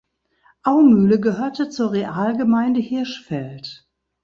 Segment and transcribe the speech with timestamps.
[0.63, 3.87] Aumühle gehörte zur Realgemeinde Hirschfeld.